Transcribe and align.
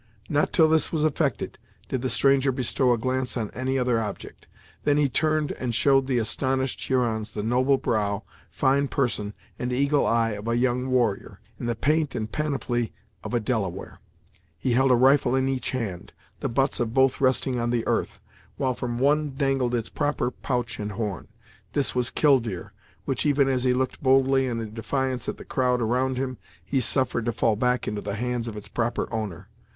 Not 0.29 0.51
till 0.51 0.67
this 0.67 0.91
was 0.91 1.05
effected 1.05 1.59
did 1.87 2.01
the 2.01 2.09
stranger 2.09 2.51
bestow 2.51 2.91
a 2.91 2.97
glance 2.97 3.37
on 3.37 3.51
any 3.51 3.77
other 3.77 4.01
object; 4.01 4.47
then 4.83 4.97
he 4.97 5.07
turned 5.07 5.51
and 5.51 5.75
showed 5.75 6.07
the 6.07 6.17
astonished 6.17 6.81
Hurons 6.87 7.33
the 7.33 7.43
noble 7.43 7.77
brow, 7.77 8.23
fine 8.49 8.87
person, 8.87 9.35
and 9.59 9.71
eagle 9.71 10.07
eye, 10.07 10.31
of 10.31 10.47
a 10.47 10.57
young 10.57 10.89
warrior, 10.89 11.39
in 11.59 11.67
the 11.67 11.75
paint 11.75 12.15
and 12.15 12.31
panoply 12.31 12.91
of 13.23 13.35
a 13.35 13.39
Delaware. 13.39 13.99
He 14.57 14.71
held 14.71 14.89
a 14.89 14.95
rifle 14.95 15.35
in 15.35 15.47
each 15.47 15.69
hand, 15.69 16.13
the 16.39 16.49
butts 16.49 16.79
of 16.79 16.95
both 16.95 17.21
resting 17.21 17.59
on 17.59 17.69
the 17.69 17.85
earth, 17.85 18.19
while 18.57 18.73
from 18.73 18.97
one 18.97 19.35
dangled 19.37 19.75
its 19.75 19.89
proper 19.89 20.31
pouch 20.31 20.79
and 20.79 20.93
horn. 20.93 21.27
This 21.73 21.93
was 21.93 22.09
Killdeer 22.09 22.73
which, 23.05 23.23
even 23.23 23.47
as 23.47 23.65
he 23.65 23.73
looked 23.75 24.01
boldly 24.01 24.47
and 24.47 24.59
in 24.63 24.73
defiance 24.73 25.29
at 25.29 25.37
the 25.37 25.45
crowd 25.45 25.79
around 25.79 26.17
him, 26.17 26.39
he 26.65 26.79
suffered 26.79 27.25
to 27.25 27.31
fall 27.31 27.55
back 27.55 27.87
into 27.87 28.01
the 28.01 28.15
hands 28.15 28.47
of 28.47 28.57
its 28.57 28.67
proper 28.67 29.07
owner. 29.13 29.47